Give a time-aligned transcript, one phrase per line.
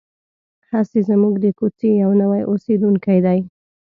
[0.71, 3.39] هسې زموږ د کوڅې یو نوی اوسېدونکی دی.